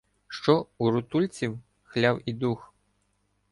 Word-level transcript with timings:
Що 0.27 0.65
у 0.77 0.91
рутульців 0.91 1.59
хляв 1.83 2.21
і 2.25 2.33
дух. 2.33 2.73